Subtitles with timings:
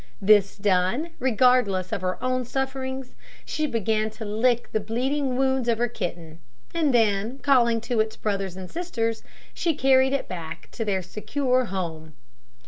[0.19, 3.13] This done, regardless of her own sufferings,
[3.45, 6.39] she began to lick the bleeding wounds of her kitten,
[6.73, 9.21] and then, calling to its brothers and sisters,
[9.53, 12.13] she carried it back to their secure home.